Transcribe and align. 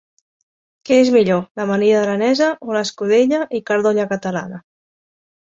Què 0.89 0.97
és 1.01 1.11
millor, 1.15 1.43
l'amanida 1.61 1.99
aranesa 2.05 2.49
o 2.69 2.79
l'escudella 2.79 3.43
i 3.61 3.65
carn 3.69 3.89
d'olla 3.89 4.11
catalana? 4.15 4.63